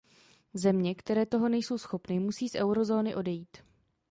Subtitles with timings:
[0.53, 3.57] Země, které toho nejsou schopny, musí z eurozóny odejít.